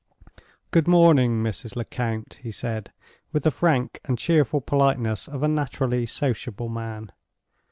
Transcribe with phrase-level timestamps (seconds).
[0.71, 1.75] "Good morning, Mrs.
[1.75, 2.91] Lecount," he said,
[3.31, 7.11] with the frank and cheerful politeness of a naturally sociable man.